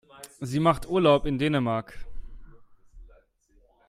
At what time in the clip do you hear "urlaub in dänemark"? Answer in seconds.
0.89-2.07